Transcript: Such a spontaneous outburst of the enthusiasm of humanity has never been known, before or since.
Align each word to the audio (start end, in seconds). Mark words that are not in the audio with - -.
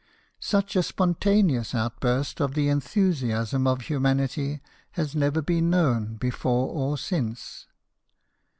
Such 0.39 0.75
a 0.75 0.81
spontaneous 0.81 1.75
outburst 1.75 2.41
of 2.41 2.55
the 2.55 2.69
enthusiasm 2.69 3.67
of 3.67 3.81
humanity 3.81 4.59
has 4.93 5.13
never 5.13 5.43
been 5.43 5.69
known, 5.69 6.15
before 6.15 6.69
or 6.73 6.97
since. 6.97 7.67